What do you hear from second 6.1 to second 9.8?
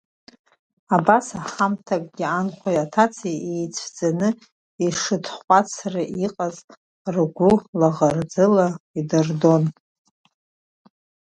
иҟаз ргәы лаӷырӡыла идырдон.